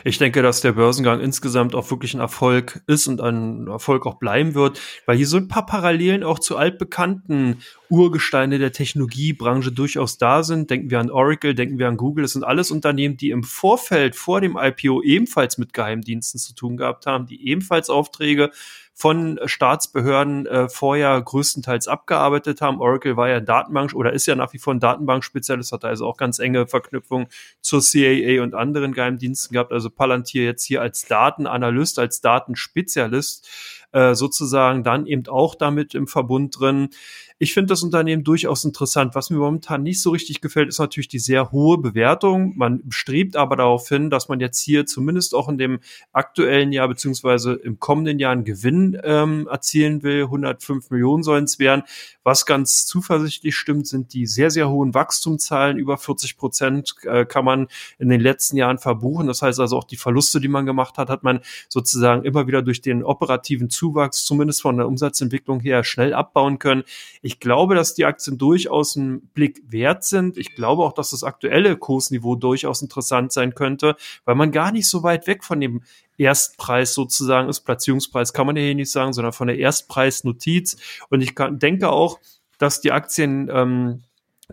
[0.05, 4.17] Ich denke, dass der Börsengang insgesamt auch wirklich ein Erfolg ist und ein Erfolg auch
[4.17, 10.19] bleiben wird, weil hier so ein paar Parallelen auch zu altbekannten Urgesteine der Technologiebranche durchaus
[10.19, 10.71] da sind.
[10.71, 12.23] Denken wir an Oracle, denken wir an Google.
[12.23, 16.77] Das sind alles Unternehmen, die im Vorfeld vor dem IPO ebenfalls mit Geheimdiensten zu tun
[16.77, 18.51] gehabt haben, die ebenfalls Aufträge
[18.99, 22.81] von Staatsbehörden äh, vorher größtenteils abgearbeitet haben.
[22.81, 26.17] Oracle war ja Datenbank oder ist ja nach wie vor ein Datenbankspezialist, hat also auch
[26.17, 27.29] ganz enge Verknüpfung
[27.61, 29.71] zur CAA und anderen Geheimdiensten gehabt.
[29.71, 33.47] Also Palantir jetzt hier als Datenanalyst, als Datenspezialist
[33.93, 36.89] äh, sozusagen dann eben auch damit im Verbund drin.
[37.39, 39.15] Ich finde das Unternehmen durchaus interessant.
[39.15, 42.55] Was mir momentan nicht so richtig gefällt, ist natürlich die sehr hohe Bewertung.
[42.57, 45.81] Man strebt aber darauf hin, dass man jetzt hier zumindest auch in dem
[46.13, 50.23] aktuellen Jahr beziehungsweise im kommenden Jahr einen Gewinn ähm, erzielen will.
[50.23, 51.83] 105 Millionen sollen es werden.
[52.23, 55.77] Was ganz zuversichtlich stimmt, sind die sehr, sehr hohen Wachstumszahlen.
[55.77, 57.69] Über 40 Prozent äh, kann man
[57.99, 59.27] in den letzten Jahren verbuchen.
[59.27, 62.63] Das heißt also auch die Verluste, die man gemacht hat, hat man sozusagen immer wieder
[62.63, 66.83] durch den operativen Zuwachs, zumindest von der Umsatzentwicklung her, schnell abbauen können.
[67.27, 70.39] Ich glaube, dass die Aktien durchaus einen Blick wert sind.
[70.39, 74.89] Ich glaube auch, dass das aktuelle Kursniveau durchaus interessant sein könnte, weil man gar nicht
[74.89, 75.83] so weit weg von dem
[76.19, 77.63] Erstpreis sozusagen ist.
[77.63, 80.77] Platzierungspreis kann man ja hier nicht sagen, sondern von der Erstpreisnotiz.
[81.11, 82.21] Und ich kann, denke auch,
[82.59, 84.05] dass die Aktien ähm,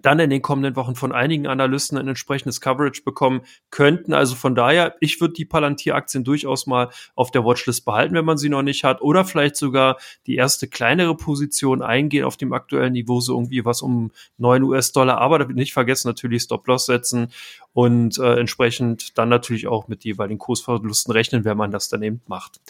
[0.04, 4.14] dann in den kommenden Wochen von einigen Analysten ein entsprechendes Coverage bekommen könnten.
[4.14, 8.38] Also von daher, ich würde die Palantir-Aktien durchaus mal auf der Watchlist behalten, wenn man
[8.38, 12.94] sie noch nicht hat, oder vielleicht sogar die erste kleinere Position eingehen auf dem aktuellen
[12.94, 17.30] Niveau, so irgendwie was um neun US-Dollar, aber nicht vergessen natürlich Stop-Loss setzen
[17.74, 22.22] und äh, entsprechend dann natürlich auch mit jeweiligen Kursverlusten rechnen, wenn man das dann eben
[22.28, 22.62] macht.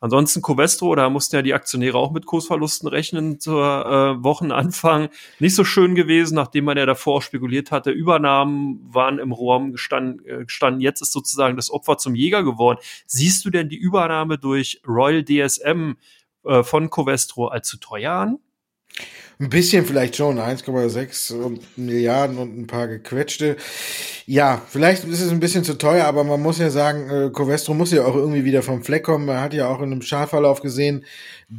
[0.00, 5.08] Ansonsten Covestro, da mussten ja die Aktionäre auch mit Kursverlusten rechnen zur äh, Wochenanfang.
[5.40, 10.24] Nicht so schön gewesen, nachdem man ja davor spekuliert hatte, Übernahmen waren im Raum gestanden,
[10.26, 10.80] äh, gestanden.
[10.80, 12.78] Jetzt ist sozusagen das Opfer zum Jäger geworden.
[13.06, 15.94] Siehst du denn die Übernahme durch Royal DSM
[16.44, 18.38] äh, von Covestro als zu teuer an?
[19.42, 23.56] Ein bisschen vielleicht schon, 1,6 Milliarden und ein paar gequetschte.
[24.24, 27.74] Ja, vielleicht ist es ein bisschen zu teuer, aber man muss ja sagen, äh, Covestro
[27.74, 29.26] muss ja auch irgendwie wieder vom Fleck kommen.
[29.26, 31.04] Man hat ja auch in einem Chartverlauf gesehen,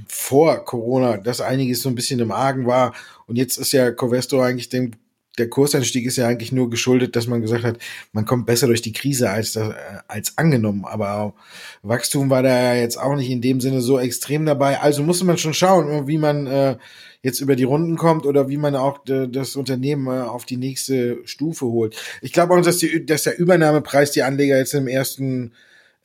[0.08, 2.94] vor Corona, dass einiges so ein bisschen im Argen war.
[3.28, 4.94] Und jetzt ist ja Covestro eigentlich dem
[5.40, 7.80] der Kursanstieg ist ja eigentlich nur geschuldet, dass man gesagt hat,
[8.12, 9.74] man kommt besser durch die Krise als, das,
[10.08, 10.86] als angenommen.
[10.86, 11.34] Aber
[11.82, 14.80] Wachstum war da ja jetzt auch nicht in dem Sinne so extrem dabei.
[14.80, 16.78] Also musste man schon schauen, wie man äh,
[17.24, 21.66] jetzt über die Runden kommt oder wie man auch das Unternehmen auf die nächste Stufe
[21.66, 21.96] holt.
[22.22, 25.54] Ich glaube auch, dass, die, dass der Übernahmepreis die Anleger jetzt im ersten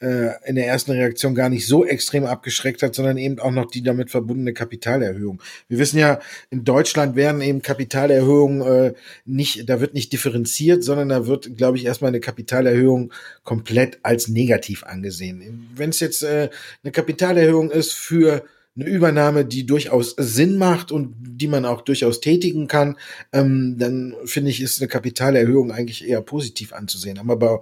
[0.01, 3.67] äh, in der ersten Reaktion gar nicht so extrem abgeschreckt hat, sondern eben auch noch
[3.67, 5.43] die damit verbundene Kapitalerhöhung.
[5.69, 11.09] Wir wissen ja, in Deutschland werden eben Kapitalerhöhungen äh, nicht, da wird nicht differenziert, sondern
[11.09, 15.69] da wird, glaube ich, erstmal eine Kapitalerhöhung komplett als negativ angesehen.
[15.75, 16.49] Wenn es jetzt äh,
[16.85, 18.45] eine Kapitalerhöhung ist für
[18.79, 22.97] eine Übernahme, die durchaus Sinn macht und die man auch durchaus tätigen kann,
[23.33, 27.19] ähm, dann finde ich, ist eine Kapitalerhöhung eigentlich eher positiv anzusehen.
[27.19, 27.59] Aber bei,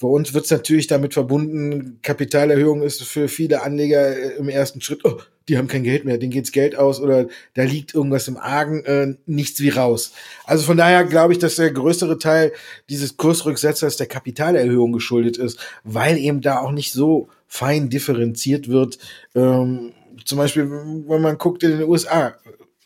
[0.00, 4.80] bei uns wird es natürlich damit verbunden, Kapitalerhöhung ist für viele Anleger äh, im ersten
[4.80, 8.28] Schritt, oh, die haben kein Geld mehr, denen geht's Geld aus oder da liegt irgendwas
[8.28, 10.12] im Argen, äh, nichts wie raus.
[10.44, 12.52] Also von daher glaube ich, dass der größere Teil
[12.88, 18.98] dieses Kursrücksetzers der Kapitalerhöhung geschuldet ist, weil eben da auch nicht so fein differenziert wird,
[19.34, 19.92] ähm,
[20.24, 22.36] zum Beispiel, wenn man guckt in den USA,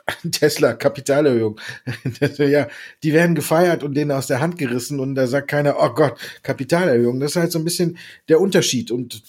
[0.31, 1.61] Tesla, Kapitalerhöhung.
[2.39, 2.69] ja,
[3.03, 6.19] die werden gefeiert und denen aus der Hand gerissen und da sagt keiner, oh Gott,
[6.43, 7.21] Kapitalerhöhung.
[7.21, 9.23] Das ist halt so ein bisschen der Unterschied und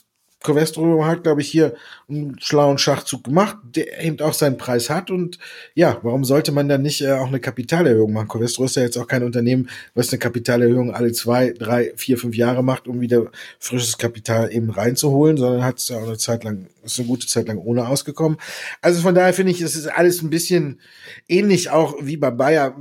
[0.43, 1.73] Covestro hat, glaube ich, hier
[2.08, 5.10] einen schlauen Schachzug gemacht, der eben auch seinen Preis hat.
[5.10, 5.39] Und
[5.73, 8.28] ja, warum sollte man dann nicht äh, auch eine Kapitalerhöhung machen?
[8.28, 12.36] Covestro ist ja jetzt auch kein Unternehmen, was eine Kapitalerhöhung alle zwei, drei, vier, fünf
[12.36, 16.43] Jahre macht, um wieder frisches Kapital eben reinzuholen, sondern hat es ja auch eine Zeit
[16.43, 18.38] lang, ist eine gute Zeit lang ohne ausgekommen.
[18.82, 20.80] Also von daher finde ich, es ist alles ein bisschen
[21.28, 22.76] ähnlich auch wie bei Bayer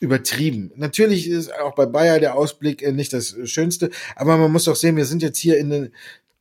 [0.00, 0.70] übertrieben.
[0.76, 4.76] Natürlich ist auch bei Bayer der Ausblick äh, nicht das Schönste, aber man muss doch
[4.76, 5.92] sehen, wir sind jetzt hier in, den,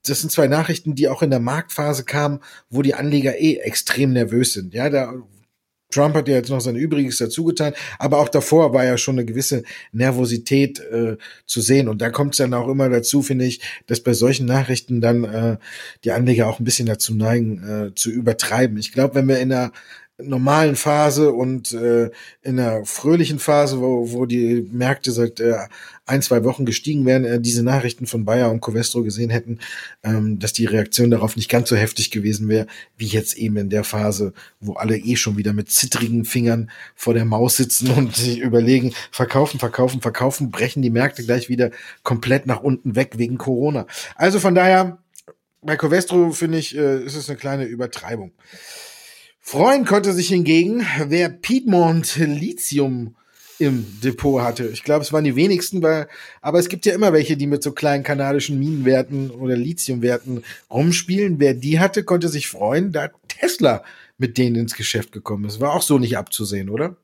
[0.06, 2.40] das sind zwei Nachrichten, die auch in der Marktphase kamen,
[2.70, 4.74] wo die Anleger eh extrem nervös sind.
[4.74, 5.14] Ja, da
[5.94, 9.26] Trump hat ja jetzt noch sein Übriges dazugetan, aber auch davor war ja schon eine
[9.26, 11.88] gewisse Nervosität äh, zu sehen.
[11.88, 15.24] Und da kommt es dann auch immer dazu, finde ich, dass bei solchen Nachrichten dann
[15.24, 15.58] äh,
[16.04, 18.78] die Anleger auch ein bisschen dazu neigen, äh, zu übertreiben.
[18.78, 19.72] Ich glaube, wenn wir in einer
[20.22, 22.12] normalen Phase und äh,
[22.44, 25.56] in einer fröhlichen Phase, wo, wo die Märkte seit äh,
[26.06, 29.60] ein, zwei Wochen gestiegen wären, äh, diese Nachrichten von Bayer und Covestro gesehen hätten,
[30.04, 33.70] ähm, dass die Reaktion darauf nicht ganz so heftig gewesen wäre, wie jetzt eben in
[33.72, 38.16] der Phase, wo alle eh schon wieder mit zittrigen Fingern vor der Maus sitzen und
[38.16, 41.72] sich überlegen, verkaufen, verkaufen, verkaufen, brechen die Märkte gleich wieder
[42.04, 43.88] komplett nach unten weg wegen Corona.
[44.16, 45.00] Also von daher,
[45.64, 48.32] bei Covestro finde ich, äh, ist es eine kleine Übertreibung.
[49.46, 53.16] Freuen konnte sich hingegen, wer Piedmont Lithium
[53.60, 54.68] im Depot hatte.
[54.70, 56.08] Ich glaube, es waren die wenigsten, weil,
[56.42, 61.40] aber es gibt ja immer welche, die mit so kleinen kanadischen Minenwerten oder Lithiumwerten rumspielen.
[61.40, 62.94] Wer die hatte, konnte sich freuen.
[62.94, 63.84] Da Tesla
[64.18, 65.60] mit denen ins Geschäft gekommen ist.
[65.60, 66.96] War auch so nicht abzusehen, oder?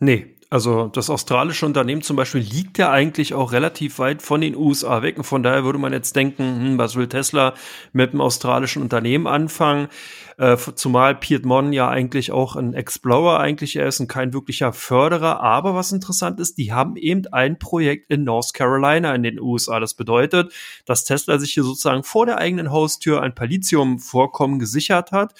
[0.00, 4.54] Nee, also das australische Unternehmen zum Beispiel liegt ja eigentlich auch relativ weit von den
[4.54, 5.16] USA weg.
[5.16, 7.54] Und von daher würde man jetzt denken, hm, was will Tesla
[7.94, 9.88] mit dem australischen Unternehmen anfangen?
[10.36, 15.40] Äh, zumal Piedmont ja eigentlich auch ein Explorer eigentlich ist und kein wirklicher Förderer.
[15.40, 19.80] Aber was interessant ist, die haben eben ein Projekt in North Carolina in den USA.
[19.80, 20.52] Das bedeutet,
[20.84, 25.32] dass Tesla sich hier sozusagen vor der eigenen Haustür ein Palladium-Vorkommen gesichert hat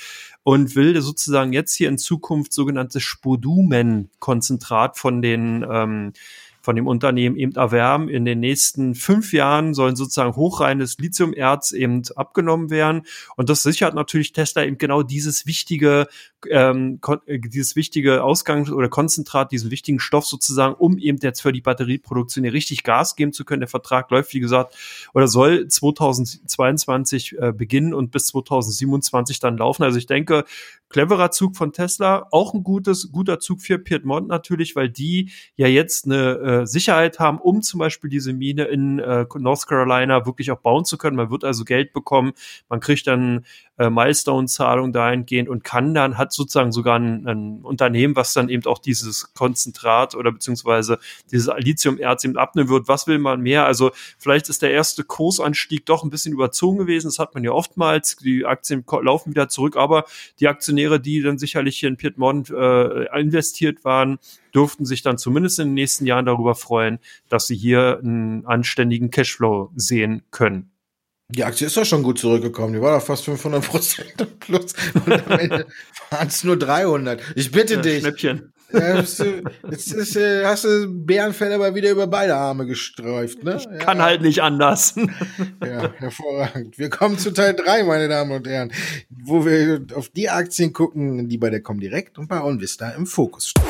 [0.45, 6.13] und will sozusagen jetzt hier in Zukunft sogenanntes Spodumen-Konzentrat von den ähm,
[6.63, 8.09] von dem Unternehmen eben erwärmen.
[8.09, 13.03] In den nächsten fünf Jahren sollen sozusagen hochreines Lithiumerz eben abgenommen werden.
[13.37, 16.07] Und das sichert natürlich Tesla eben genau dieses wichtige,
[16.51, 21.53] ähm, äh, dieses wichtige Ausgangs- oder Konzentrat, diesen wichtigen Stoff sozusagen, um eben jetzt für
[21.53, 23.61] die Batterieproduktion hier richtig Gas geben zu können.
[23.61, 24.77] Der Vertrag läuft, wie gesagt,
[25.15, 29.83] oder soll 2022 äh, beginnen und bis 2027 dann laufen.
[29.83, 30.45] Also ich denke,
[30.89, 35.67] cleverer Zug von Tesla, auch ein gutes, guter Zug für Piedmont natürlich, weil die ja
[35.67, 40.51] jetzt eine äh, Sicherheit haben, um zum Beispiel diese Mine in äh, North Carolina wirklich
[40.51, 41.17] auch bauen zu können.
[41.17, 42.33] Man wird also Geld bekommen,
[42.69, 43.45] man kriegt dann
[43.79, 48.65] äh, Milestone-Zahlung dahingehend und kann dann, hat sozusagen sogar ein, ein, Unternehmen, was dann eben
[48.67, 50.99] auch dieses Konzentrat oder beziehungsweise
[51.31, 52.89] dieses Lithium-Erz eben abnehmen wird.
[52.89, 53.67] Was will man mehr?
[53.67, 57.09] Also vielleicht ist der erste Kursanstieg doch ein bisschen überzogen gewesen.
[57.09, 58.17] Das hat man ja oftmals.
[58.17, 60.05] Die Aktien laufen wieder zurück, aber
[60.41, 64.19] die Aktionäre, die dann sicherlich hier in Piedmont äh, investiert waren,
[64.55, 69.11] dürften sich dann zumindest in den nächsten Jahren darüber freuen, dass sie hier einen anständigen
[69.11, 70.72] Cashflow sehen können.
[71.35, 72.75] Die Aktie ist doch schon gut zurückgekommen.
[72.75, 74.75] Die war doch fast 500 Prozent plus.
[75.07, 75.67] Und am Ende
[76.11, 77.23] waren es nur 300.
[77.37, 78.01] Ich bitte ja, dich.
[78.01, 78.53] Schnäppchen.
[78.71, 83.59] Jetzt, ist, äh, hast du Bärenfell aber wieder über beide Arme gestreift, ne?
[83.59, 84.95] Ich kann halt nicht anders.
[85.65, 86.79] Ja, hervorragend.
[86.79, 88.73] Wir kommen zu Teil 3, meine Damen und Herren,
[89.11, 93.49] wo wir auf die Aktien gucken, die bei der Comdirect und bei OnVista im Fokus
[93.51, 93.65] stehen.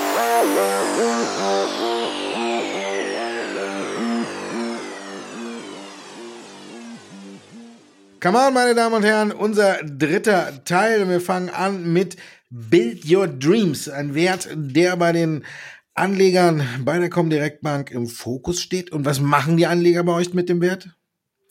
[8.22, 11.08] Come on, meine Damen und Herren, unser dritter Teil.
[11.08, 12.16] Wir fangen an mit
[12.50, 15.44] Build Your Dreams, ein Wert, der bei den
[15.94, 18.92] Anlegern bei der Comdirect Bank im Fokus steht.
[18.92, 20.90] Und was machen die Anleger bei euch mit dem Wert?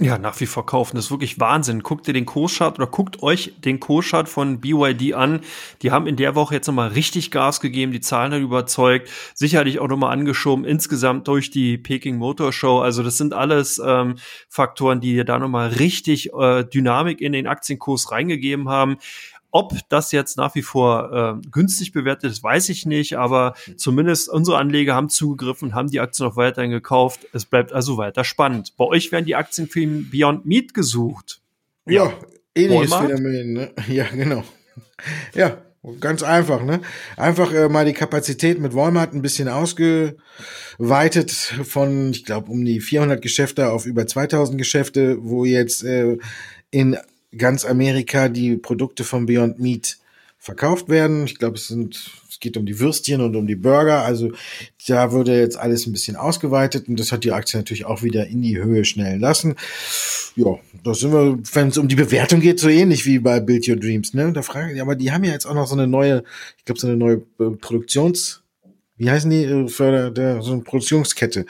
[0.03, 0.95] Ja, nach wie vor kaufen.
[0.95, 1.83] Das ist wirklich Wahnsinn.
[1.83, 5.41] Guckt ihr den Kurschart oder guckt euch den Kurschart von BYD an.
[5.83, 9.77] Die haben in der Woche jetzt nochmal richtig Gas gegeben, die Zahlen haben überzeugt, sicherlich
[9.77, 12.79] auch nochmal angeschoben, insgesamt durch die Peking Motor Show.
[12.79, 14.15] Also das sind alles ähm,
[14.49, 18.97] Faktoren, die da nochmal richtig äh, Dynamik in den Aktienkurs reingegeben haben.
[19.51, 24.29] Ob das jetzt nach wie vor äh, günstig bewertet ist, weiß ich nicht, aber zumindest
[24.29, 27.27] unsere Anleger haben zugegriffen, haben die Aktien noch weiterhin gekauft.
[27.33, 28.75] Es bleibt also weiter spannend.
[28.77, 31.41] Bei euch werden die Aktien für Beyond Meat gesucht.
[31.85, 32.13] Ja, ja
[32.55, 33.71] ähnliches Phänomen, ne?
[33.87, 34.43] Ja, genau.
[35.33, 35.57] Ja,
[35.99, 36.81] Ganz einfach, ne?
[37.17, 42.79] Einfach äh, mal die Kapazität mit Walmart ein bisschen ausgeweitet von, ich glaube, um die
[42.79, 46.19] 400 Geschäfte auf über 2000 Geschäfte, wo jetzt äh,
[46.69, 46.97] in
[47.37, 49.97] ganz Amerika die Produkte von Beyond Meat
[50.41, 51.25] verkauft werden.
[51.25, 54.03] Ich glaube, es sind, es geht um die Würstchen und um die Burger.
[54.03, 54.31] Also
[54.87, 58.25] da wurde jetzt alles ein bisschen ausgeweitet und das hat die Aktie natürlich auch wieder
[58.25, 59.55] in die Höhe schnellen lassen.
[60.35, 63.67] Ja, da sind wir, wenn es um die Bewertung geht, so ähnlich wie bei Build
[63.67, 64.33] Your Dreams, ne?
[64.33, 66.23] Da frage ich, aber die haben ja jetzt auch noch so eine neue,
[66.57, 68.41] ich glaube, so eine neue äh, Produktions,
[68.97, 71.45] wie heißen die, äh, für der, so eine Produktionskette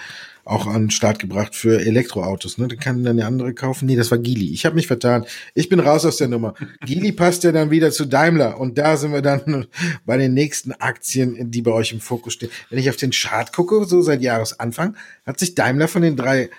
[0.52, 2.58] auch an den Start gebracht für Elektroautos.
[2.58, 2.68] Ne?
[2.68, 3.86] Da kann dann der andere kaufen.
[3.86, 4.52] Nee, das war Gili.
[4.54, 5.26] Ich habe mich vertan.
[5.54, 6.54] Ich bin raus aus der Nummer.
[6.86, 8.60] Gili passt ja dann wieder zu Daimler.
[8.60, 9.68] Und da sind wir dann
[10.06, 12.52] bei den nächsten Aktien, die bei euch im Fokus stehen.
[12.70, 16.50] Wenn ich auf den Chart gucke, so seit Jahresanfang, hat sich Daimler von den drei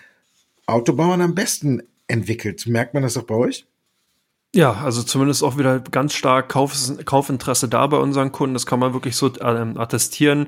[0.66, 2.66] Autobauern am besten entwickelt.
[2.66, 3.66] Merkt man das auch bei euch?
[4.54, 6.74] Ja, also zumindest auch wieder ganz stark Kauf,
[7.06, 8.54] Kaufinteresse da bei unseren Kunden.
[8.54, 10.46] Das kann man wirklich so ähm, attestieren.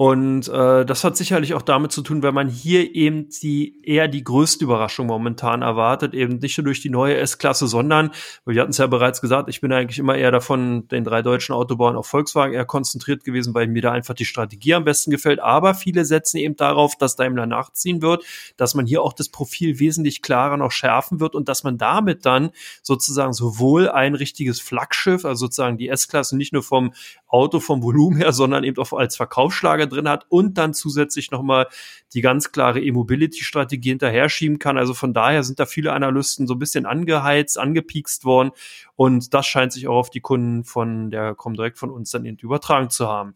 [0.00, 4.08] Und äh, das hat sicherlich auch damit zu tun, wenn man hier eben die eher
[4.08, 8.10] die größte Überraschung momentan erwartet, eben nicht nur durch die neue S-Klasse, sondern,
[8.46, 11.54] wir hatten es ja bereits gesagt, ich bin eigentlich immer eher davon, den drei deutschen
[11.54, 15.38] Autobauern auf Volkswagen eher konzentriert gewesen, weil mir da einfach die Strategie am besten gefällt.
[15.38, 18.24] Aber viele setzen eben darauf, dass Daimler nachziehen wird,
[18.56, 22.24] dass man hier auch das Profil wesentlich klarer noch schärfen wird und dass man damit
[22.24, 26.94] dann sozusagen sowohl ein richtiges Flaggschiff, also sozusagen die S-Klasse nicht nur vom
[27.28, 31.66] Auto vom Volumen her, sondern eben auch als Verkaufsschlager drin hat und dann zusätzlich nochmal
[32.14, 34.78] die ganz klare E-Mobility-Strategie hinterher schieben kann.
[34.78, 38.52] Also von daher sind da viele Analysten so ein bisschen angeheizt, angepiekst worden
[38.96, 42.38] und das scheint sich auch auf die Kunden von der Comdirect von uns dann eben
[42.38, 43.34] übertragen zu haben.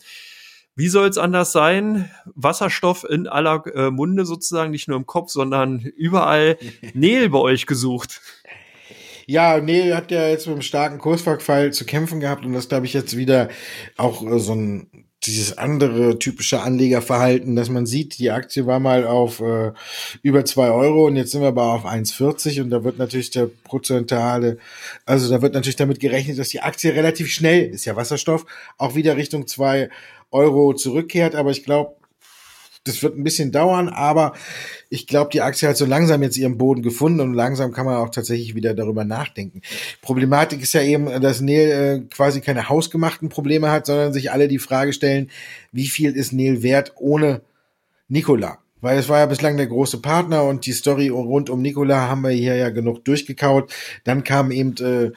[0.77, 2.11] Wie soll es anders sein?
[2.35, 6.59] Wasserstoff in aller äh, Munde sozusagen, nicht nur im Kopf, sondern überall
[6.95, 8.21] Nähl bei euch gesucht.
[9.27, 12.87] Ja, nee, hat ja jetzt mit einem starken Kursverfall zu kämpfen gehabt und das glaube
[12.87, 13.49] ich jetzt wieder
[13.97, 19.07] auch äh, so ein dieses andere typische Anlegerverhalten, dass man sieht, die Aktie war mal
[19.07, 19.73] auf äh,
[20.23, 23.49] über zwei Euro und jetzt sind wir aber auf 1,40 und da wird natürlich der
[23.65, 24.59] prozentuale,
[25.07, 28.47] also da wird natürlich damit gerechnet, dass die Aktie relativ schnell, ist ja Wasserstoff,
[28.79, 29.91] auch wieder Richtung zwei
[30.31, 31.97] Euro zurückkehrt, aber ich glaube,
[32.85, 34.35] das wird ein bisschen dauern, aber
[34.91, 37.97] ich glaube, die Aktie hat so langsam jetzt ihren Boden gefunden und langsam kann man
[37.97, 39.63] auch tatsächlich wieder darüber nachdenken.
[40.03, 44.49] Problematik ist ja eben, dass Neil äh, quasi keine hausgemachten Probleme hat, sondern sich alle
[44.49, 45.31] die Frage stellen,
[45.73, 47.41] wie viel ist Neil wert ohne
[48.09, 48.59] Nikola?
[48.83, 52.21] Weil es war ja bislang der große Partner und die Story rund um Nikola haben
[52.21, 53.73] wir hier ja genug durchgekaut.
[54.05, 55.13] Dann kam eben äh,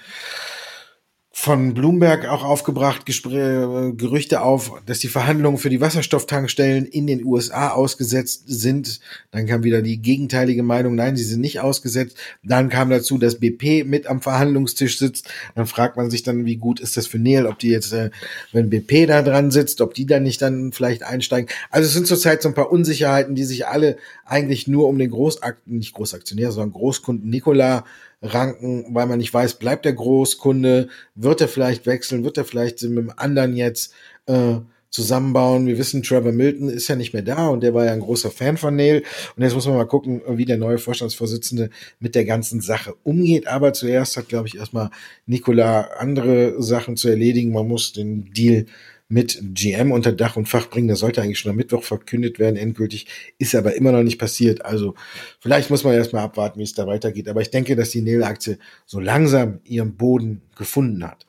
[1.40, 7.06] von Bloomberg auch aufgebracht, Gespr äh, Gerüchte auf, dass die Verhandlungen für die Wasserstofftankstellen in
[7.06, 9.00] den USA ausgesetzt sind.
[9.30, 12.18] Dann kam wieder die gegenteilige Meinung, nein, sie sind nicht ausgesetzt.
[12.42, 15.30] Dann kam dazu, dass BP mit am Verhandlungstisch sitzt.
[15.54, 18.10] Dann fragt man sich dann, wie gut ist das für Neil, ob die jetzt, äh,
[18.52, 21.52] wenn BP da dran sitzt, ob die dann nicht dann vielleicht einsteigen.
[21.70, 25.12] Also es sind zurzeit so ein paar Unsicherheiten, die sich alle eigentlich nur um den
[25.12, 27.86] Großakten, nicht Großaktionär, sondern Großkunden Nikola
[28.22, 32.82] ranken, weil man nicht weiß, bleibt der Großkunde, wird er vielleicht wechseln, wird er vielleicht
[32.84, 33.94] mit dem anderen jetzt
[34.26, 34.56] äh,
[34.90, 35.68] zusammenbauen.
[35.68, 38.32] Wir wissen, Trevor Milton ist ja nicht mehr da und der war ja ein großer
[38.32, 39.04] Fan von Neil.
[39.36, 43.48] Und jetzt muss man mal gucken, wie der neue Vorstandsvorsitzende mit der ganzen Sache umgeht.
[43.48, 44.90] Aber zuerst hat, glaube ich, erstmal
[45.26, 47.52] Nicola andere Sachen zu erledigen.
[47.52, 48.66] Man muss den Deal
[49.10, 50.88] mit GM unter Dach und Fach bringen.
[50.88, 53.08] Das sollte eigentlich schon am Mittwoch verkündet werden, endgültig.
[53.38, 54.66] Ist aber immer noch nicht passiert.
[54.66, 54.96] Also
[55.40, 57.30] vielleicht muss man erstmal abwarten, wie es da weitergeht.
[57.30, 61.26] Aber ich denke, dass die Nel-Aktie so langsam ihren Boden gefunden hat.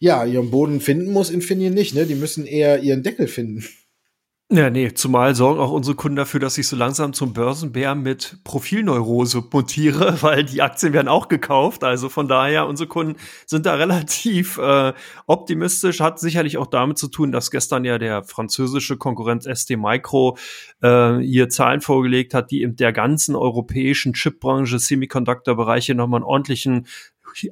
[0.00, 2.04] Ja, ihren Boden finden muss Infineon nicht, ne?
[2.04, 3.64] Die müssen eher ihren Deckel finden.
[4.56, 8.38] Ja, nee, zumal sorgen auch unsere Kunden dafür, dass ich so langsam zum Börsenbär mit
[8.44, 11.82] Profilneurose montiere, weil die Aktien werden auch gekauft.
[11.82, 14.92] Also von daher, unsere Kunden sind da relativ äh,
[15.26, 15.98] optimistisch.
[15.98, 20.38] Hat sicherlich auch damit zu tun, dass gestern ja der französische Konkurrent ST Micro
[20.82, 26.86] äh, hier Zahlen vorgelegt hat, die in der ganzen europäischen Chipbranche, Semiconductor-Bereiche nochmal einen ordentlichen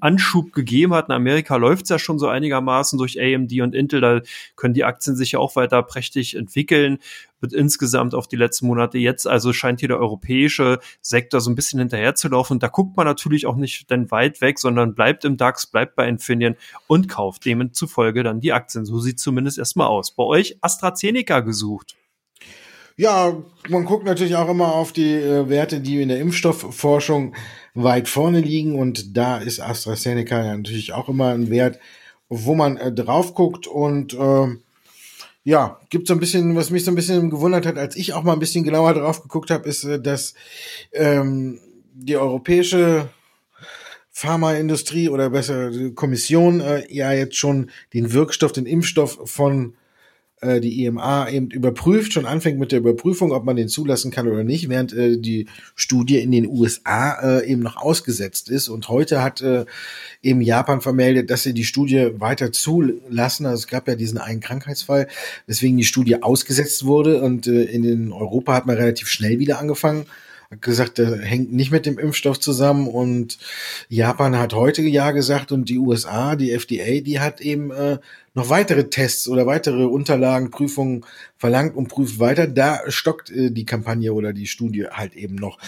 [0.00, 1.08] Anschub gegeben hat.
[1.08, 4.00] In Amerika läuft es ja schon so einigermaßen durch AMD und Intel.
[4.00, 4.20] Da
[4.56, 6.98] können die Aktien sich ja auch weiter prächtig entwickeln.
[7.40, 11.56] Wird insgesamt auf die letzten Monate jetzt, also scheint hier der europäische Sektor so ein
[11.56, 12.56] bisschen hinterherzulaufen.
[12.56, 15.96] Und da guckt man natürlich auch nicht dann weit weg, sondern bleibt im DAX, bleibt
[15.96, 18.84] bei Infineon und kauft demzufolge dann die Aktien.
[18.84, 20.12] So sieht zumindest erstmal aus.
[20.12, 21.96] Bei euch AstraZeneca gesucht.
[22.96, 27.34] Ja, man guckt natürlich auch immer auf die äh, Werte, die in der Impfstoffforschung
[27.74, 28.78] weit vorne liegen.
[28.78, 31.78] Und da ist AstraZeneca ja natürlich auch immer ein Wert,
[32.28, 33.66] wo man äh, drauf guckt.
[33.66, 34.46] Und äh,
[35.44, 38.22] ja, gibt so ein bisschen, was mich so ein bisschen gewundert hat, als ich auch
[38.22, 40.34] mal ein bisschen genauer drauf geguckt habe, ist, äh, dass
[40.92, 41.60] ähm,
[41.94, 43.08] die europäische
[44.10, 49.74] Pharmaindustrie oder besser Kommission äh, ja jetzt schon den Wirkstoff, den Impfstoff von
[50.42, 54.28] äh, die IMA eben überprüft, schon anfängt mit der Überprüfung, ob man den zulassen kann
[54.28, 58.68] oder nicht, während äh, die Studie in den USA äh, eben noch ausgesetzt ist.
[58.68, 59.64] Und heute hat äh,
[60.22, 63.46] eben Japan vermeldet, dass sie die Studie weiter zulassen.
[63.46, 65.08] Also es gab ja diesen einen Krankheitsfall,
[65.46, 67.22] weswegen die Studie ausgesetzt wurde.
[67.22, 70.06] Und äh, in Europa hat man relativ schnell wieder angefangen
[70.60, 73.38] gesagt, der hängt nicht mit dem Impfstoff zusammen und
[73.88, 77.98] Japan hat heute ja gesagt und die USA, die FDA, die hat eben äh,
[78.34, 81.04] noch weitere Tests oder weitere Unterlagen, Prüfungen
[81.36, 82.46] verlangt und prüft weiter.
[82.46, 85.58] Da stockt äh, die Kampagne oder die Studie halt eben noch.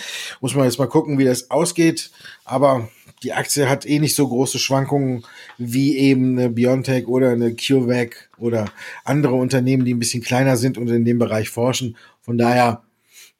[0.40, 2.10] Muss man jetzt mal gucken, wie das ausgeht.
[2.44, 2.88] Aber
[3.22, 5.24] die Aktie hat eh nicht so große Schwankungen
[5.58, 8.66] wie eben eine Biontech oder eine CureVac oder
[9.04, 11.96] andere Unternehmen, die ein bisschen kleiner sind und in dem Bereich forschen.
[12.22, 12.83] Von daher,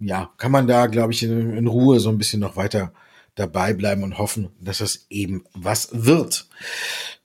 [0.07, 2.93] ja, kann man da, glaube ich, in, in Ruhe so ein bisschen noch weiter
[3.35, 6.47] dabei bleiben und hoffen, dass es eben was wird.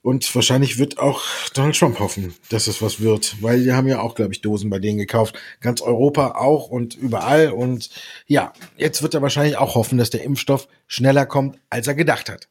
[0.02, 1.22] Und wahrscheinlich wird auch
[1.54, 4.70] Donald Trump hoffen, dass es was wird, weil die haben ja auch, glaube ich, Dosen
[4.70, 5.38] bei denen gekauft.
[5.60, 7.52] Ganz Europa auch und überall.
[7.52, 7.90] Und
[8.26, 12.30] ja, jetzt wird er wahrscheinlich auch hoffen, dass der Impfstoff schneller kommt, als er gedacht
[12.30, 12.48] hat.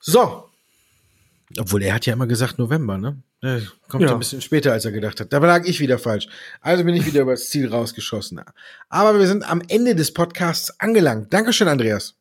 [0.00, 0.47] So.
[1.58, 3.22] Obwohl er hat ja immer gesagt November, ne?
[3.88, 4.12] Kommt ja.
[4.12, 5.32] ein bisschen später, als er gedacht hat.
[5.32, 6.28] Da lag ich wieder falsch.
[6.60, 8.40] Also bin ich wieder über das Ziel rausgeschossen.
[8.88, 11.32] Aber wir sind am Ende des Podcasts angelangt.
[11.32, 12.16] Dankeschön, Andreas.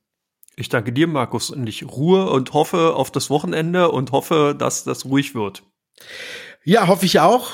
[0.56, 4.84] Ich danke dir, Markus, und ich ruhe und hoffe auf das Wochenende und hoffe, dass
[4.84, 5.64] das ruhig wird.
[6.64, 7.52] Ja, hoffe ich auch.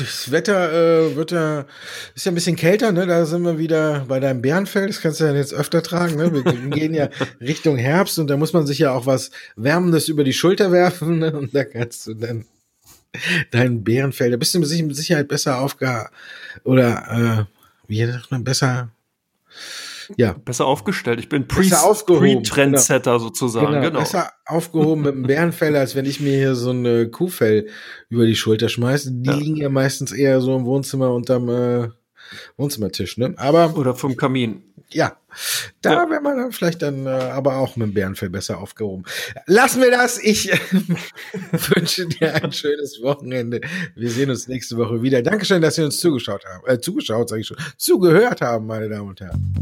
[0.00, 1.66] Das Wetter äh, wird ja,
[2.14, 3.06] ist ja ein bisschen kälter, ne?
[3.06, 4.86] Da sind wir wieder bei deinem Bärenfell.
[4.86, 6.32] Das kannst du ja jetzt öfter tragen, ne?
[6.32, 10.24] Wir gehen ja Richtung Herbst und da muss man sich ja auch was Wärmendes über
[10.24, 11.32] die Schulter werfen, ne?
[11.36, 12.46] Und da kannst du dann
[13.50, 16.08] dein Bärenfell, da bist du mit Sicherheit besser aufge
[16.64, 18.90] oder äh, wie sagt man besser
[20.16, 20.32] ja.
[20.32, 21.20] besser aufgestellt.
[21.20, 23.66] Ich bin Pre-Trendsetter Pre sozusagen.
[23.66, 23.98] Genau, genau.
[24.00, 27.68] Besser aufgehoben mit einem Bärenfell, als wenn ich mir hier so eine Kuhfell
[28.08, 29.12] über die Schulter schmeiße.
[29.12, 29.36] Die ja.
[29.36, 31.88] liegen ja meistens eher so im Wohnzimmer unterm äh,
[32.56, 33.34] Wohnzimmertisch, ne?
[33.36, 34.62] Aber oder vom Kamin.
[34.92, 35.16] Ja,
[35.82, 36.10] da ja.
[36.10, 39.04] wäre man dann vielleicht dann äh, aber auch mit dem Bärenfell besser aufgehoben.
[39.46, 40.18] Lassen wir das.
[40.18, 40.50] Ich
[41.52, 43.60] wünsche dir ein schönes Wochenende.
[43.94, 45.22] Wir sehen uns nächste Woche wieder.
[45.22, 46.66] Dankeschön, dass Sie uns zugeschaut haben.
[46.66, 47.56] Äh, zugeschaut, sage ich schon.
[47.76, 49.54] Zugehört haben, meine Damen und Herren.